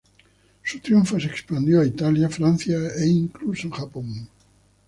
Su 0.63 0.79
triunfo 0.79 1.19
se 1.19 1.27
expandió 1.27 1.79
a 1.79 1.85
Italia, 1.85 2.27
Francia 2.27 2.75
e 2.97 3.05
incluso 3.05 3.69
Japón. 3.69 4.27